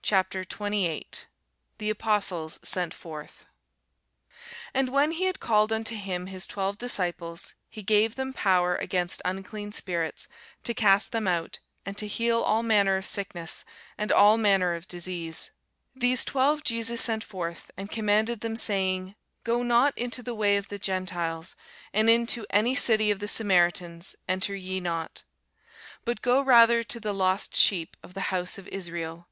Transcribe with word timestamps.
CHAPTER 0.00 0.46
28 0.46 1.26
THE 1.76 1.90
APOSTLES 1.90 2.58
SENT 2.62 2.94
FORTH 2.94 3.44
AND 4.72 4.88
when 4.88 5.10
he 5.10 5.24
had 5.24 5.40
called 5.40 5.74
unto 5.74 5.94
him 5.94 6.28
his 6.28 6.46
twelve 6.46 6.78
disciples, 6.78 7.52
he 7.68 7.82
gave 7.82 8.14
them 8.14 8.32
power 8.32 8.76
against 8.76 9.20
unclean 9.26 9.72
spirits, 9.72 10.26
to 10.64 10.72
cast 10.72 11.12
them 11.12 11.28
out, 11.28 11.58
and 11.84 11.98
to 11.98 12.06
heal 12.06 12.40
all 12.40 12.62
manner 12.62 12.96
of 12.96 13.04
sickness 13.04 13.66
and 13.98 14.10
all 14.10 14.38
manner 14.38 14.72
of 14.72 14.88
disease. 14.88 15.50
These 15.94 16.24
twelve 16.24 16.64
Jesus 16.64 17.02
sent 17.02 17.22
forth, 17.22 17.70
and 17.76 17.90
commanded 17.90 18.40
them, 18.40 18.56
saying, 18.56 19.16
Go 19.44 19.62
not 19.62 19.92
into 19.98 20.22
the 20.22 20.34
way 20.34 20.56
of 20.56 20.68
the 20.68 20.78
Gentiles, 20.78 21.56
and 21.92 22.08
into 22.08 22.46
any 22.48 22.74
city 22.74 23.10
of 23.10 23.18
the 23.20 23.28
Samaritans 23.28 24.16
enter 24.26 24.54
ye 24.54 24.80
not: 24.80 25.24
but 26.06 26.22
go 26.22 26.40
rather 26.40 26.82
to 26.84 26.98
the 26.98 27.12
lost 27.12 27.54
sheep 27.54 27.98
of 28.02 28.14
the 28.14 28.32
house 28.32 28.56
of 28.56 28.66
Israel. 28.68 29.28